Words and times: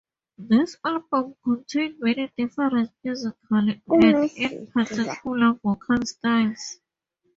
This 0.39 0.77
album 0.83 1.35
contained 1.43 1.97
many 1.99 2.31
different 2.35 2.89
musical 3.03 3.35
and, 3.51 4.31
in 4.35 4.65
particular, 4.71 5.53
vocal 5.63 6.03
styles. 6.07 6.79